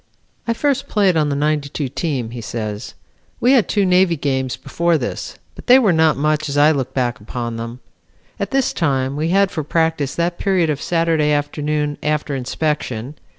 "I 0.47 0.53
first 0.55 0.87
played 0.87 1.15
on 1.15 1.29
the 1.29 1.35
'92 1.35 1.87
team," 1.89 2.31
he 2.31 2.41
says. 2.41 2.95
"We 3.39 3.51
had 3.51 3.69
two 3.69 3.85
Navy 3.85 4.17
games 4.17 4.57
before 4.57 4.97
this, 4.97 5.37
but 5.53 5.67
they 5.67 5.77
were 5.77 5.93
not 5.93 6.17
much 6.17 6.49
as 6.49 6.57
I 6.57 6.71
look 6.71 6.91
back 6.95 7.19
upon 7.19 7.57
them. 7.57 7.81
At 8.39 8.49
this 8.49 8.73
time 8.73 9.15
we 9.15 9.29
had 9.29 9.51
for 9.51 9.63
practice 9.63 10.15
that 10.15 10.39
period 10.39 10.71
of 10.71 10.81
Saturday 10.81 11.31
afternoon 11.31 11.99
after 12.01 12.33
inspection. 12.35 13.13